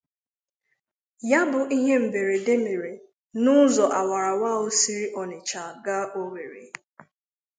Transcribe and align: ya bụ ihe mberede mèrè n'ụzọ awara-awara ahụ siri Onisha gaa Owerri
ya 1.29 1.41
bụ 1.51 1.59
ihe 1.77 1.95
mberede 2.05 2.53
mèrè 2.63 2.93
n'ụzọ 3.41 3.85
awara-awara 3.99 4.53
ahụ 4.57 4.69
siri 4.79 5.05
Onisha 5.21 5.63
gaa 5.85 6.05
Owerri 6.21 6.65